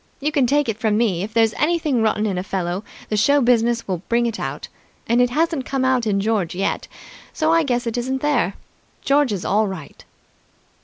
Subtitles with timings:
[0.19, 3.39] You can take it from me, if there's anything rotten in a fellow, the show
[3.39, 4.67] business will bring it out,
[5.07, 6.87] and it hasn't come out in George yet,
[7.33, 8.55] so I guess it isn't there.
[9.03, 10.03] George is all right!"